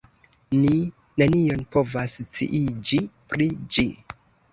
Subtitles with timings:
[0.59, 0.69] Ni
[1.21, 2.99] nenion povas sciiĝi
[3.35, 3.87] pri ĝi.